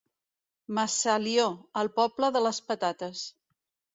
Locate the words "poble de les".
1.99-2.61